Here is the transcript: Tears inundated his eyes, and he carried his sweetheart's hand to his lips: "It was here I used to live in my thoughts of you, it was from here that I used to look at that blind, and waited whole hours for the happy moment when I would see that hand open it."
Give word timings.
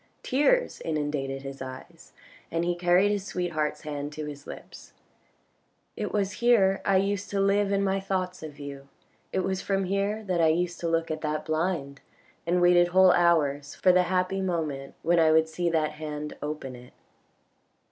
Tears 0.23 0.81
inundated 0.83 1.43
his 1.43 1.61
eyes, 1.61 2.11
and 2.49 2.65
he 2.65 2.73
carried 2.73 3.11
his 3.11 3.23
sweetheart's 3.23 3.81
hand 3.81 4.11
to 4.13 4.25
his 4.25 4.47
lips: 4.47 4.93
"It 5.95 6.11
was 6.11 6.31
here 6.41 6.81
I 6.83 6.97
used 6.97 7.29
to 7.29 7.39
live 7.39 7.71
in 7.71 7.83
my 7.83 7.99
thoughts 7.99 8.41
of 8.41 8.57
you, 8.57 8.87
it 9.31 9.41
was 9.41 9.61
from 9.61 9.83
here 9.83 10.23
that 10.23 10.41
I 10.41 10.47
used 10.47 10.79
to 10.79 10.89
look 10.89 11.11
at 11.11 11.21
that 11.21 11.45
blind, 11.45 12.01
and 12.47 12.63
waited 12.63 12.87
whole 12.87 13.11
hours 13.11 13.75
for 13.75 13.91
the 13.91 14.01
happy 14.09 14.41
moment 14.41 14.95
when 15.03 15.19
I 15.19 15.31
would 15.31 15.47
see 15.47 15.69
that 15.69 15.91
hand 15.91 16.35
open 16.41 16.75
it." 16.75 16.93